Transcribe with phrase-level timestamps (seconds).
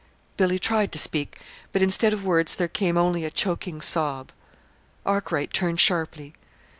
[0.35, 1.39] Billy tried to speak,
[1.71, 4.31] but instead of words, there came only a choking sob.
[5.05, 6.33] Arkwright turned sharply.